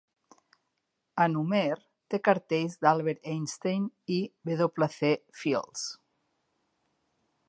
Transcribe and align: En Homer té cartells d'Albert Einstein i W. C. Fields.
En 1.25 1.35
Homer 1.41 1.65
té 2.13 2.19
cartells 2.29 2.79
d'Albert 2.85 3.29
Einstein 3.35 3.85
i 4.17 4.19
W. 4.55 4.89
C. 4.97 5.13
Fields. 5.43 5.85